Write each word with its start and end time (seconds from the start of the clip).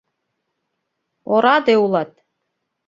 —Ораде 1.33 1.75
улат! 1.83 2.11